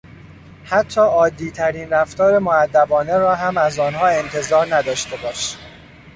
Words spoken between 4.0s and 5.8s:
انتظار نداشته باش.